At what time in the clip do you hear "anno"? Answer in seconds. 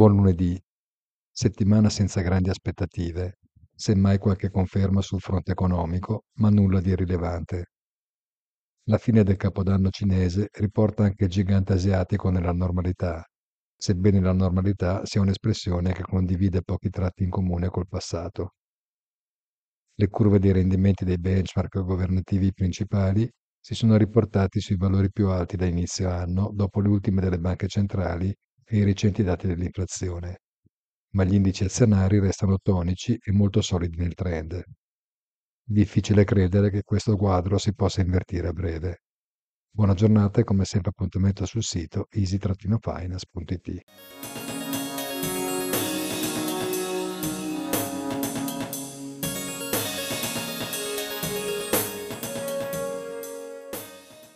26.08-26.50